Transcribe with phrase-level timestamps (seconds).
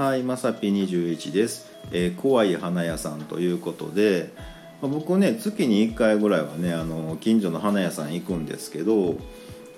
[0.00, 4.30] はい、まさぴ21です、えー怖い花屋さんということで、
[4.80, 9.16] まあ僕ね月に1回ぐらいはねあの近所の花屋さん行くんですけど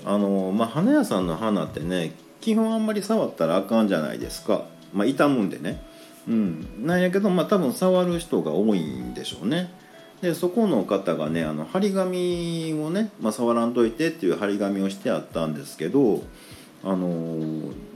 [0.04, 5.82] あの、まあ、花屋さんの花ってね基本あんまり触ったらあかんじゃないですか、まあ、傷むんでね。
[6.28, 6.86] うん。
[6.86, 9.74] なんやけどまあ多分触る人が多いんでしょうね。
[10.20, 16.22] でそこの方がねあの張り紙をね、まあ、触らんといてっていう張り紙をしてあったんですけど
[16.84, 17.36] あの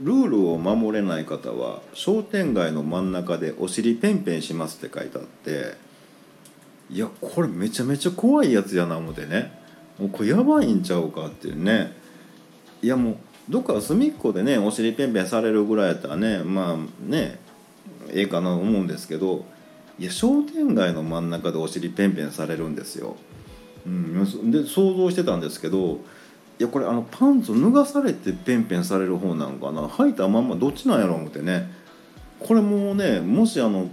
[0.01, 5.75] ルールを守れない方は商店街の真ん中でお尻ペンペンしますって書いてあって
[6.89, 9.51] いやこれめちゃめちゃ怖いやつやな思ってね
[9.99, 11.91] もうこれやばいんちゃうかっていうね
[12.81, 13.17] いやもう
[13.49, 17.39] どっか隅っこでねお尻ペンペンされるぐらいやったらねまあね
[18.09, 19.45] ええかなと思うんですけど
[19.99, 23.17] いや商店街の真ん中でお尻ペンペンされるんですよ。
[23.85, 25.99] うん、で想像してたんですけど
[26.59, 31.71] いやこれあのパンツ脱がされてペンペンされる方なんかな履いたまんまどっちなんやろう思ってね
[32.39, 33.89] これもうねもしあの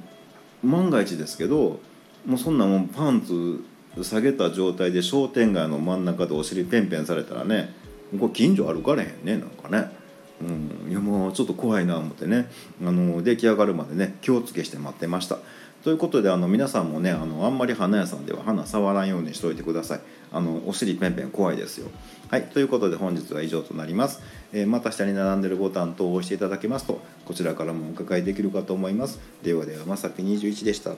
[0.62, 1.81] 万が一ですけど
[2.25, 3.65] もうそんなもんパンツ
[4.03, 7.75] 下げた状態で商店街の真ん中でお尻ペンペンされたらね
[8.19, 10.03] これ近所歩かれへんねなんかね。
[10.41, 12.51] うん、いやもうちょっと怖いな思ってね
[12.85, 15.39] あの出来上がるまでね気をつけして待ってました。
[15.85, 20.01] ということであの皆さんもねあのあんまり花屋さんでは花触らんようにしといてください。
[20.33, 21.91] あのお尻ペンペン怖いですよ。
[22.31, 29.21] はいということで本日は以上となります、えーまた下に並んでるボタン等を押していただけますとこちらからもお伺いできるかと思います。
[29.43, 30.93] ではではまさき21でした。